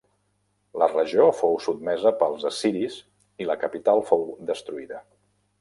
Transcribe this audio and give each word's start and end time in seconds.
La 0.83 0.87
regió 0.93 1.25
fou 1.41 1.53
sotmesa 1.67 2.13
pels 2.23 2.47
assiris 2.53 2.97
i 3.45 3.49
la 3.51 3.59
capital 3.67 4.05
fou 4.11 4.29
destruïda. 4.53 5.05